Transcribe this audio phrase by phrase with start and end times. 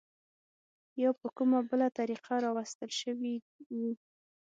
[1.01, 3.35] یا په کومه بله طریقه راوستل شوي
[3.79, 3.91] وو.